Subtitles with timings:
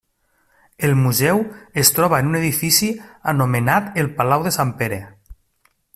[0.87, 1.41] El museu
[1.83, 2.91] es troba en un edifici
[3.35, 5.03] anomenat el Palau de Sant Pere.